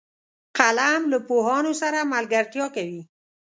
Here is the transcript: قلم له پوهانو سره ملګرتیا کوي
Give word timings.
قلم 0.57 1.01
له 1.11 1.17
پوهانو 1.27 1.71
سره 1.81 1.99
ملګرتیا 2.13 2.65
کوي 2.75 3.01